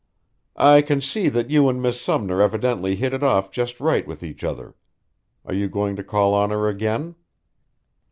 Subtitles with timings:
[0.55, 4.23] "I can see that you and Miss Sumner evidently hit it off just right with
[4.23, 4.73] each other.
[5.45, 7.13] Are you going to call on her again?"